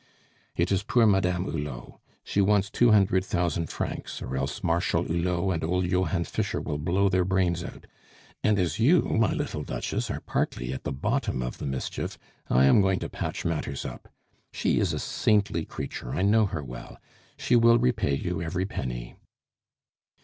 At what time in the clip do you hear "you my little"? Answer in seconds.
8.79-9.61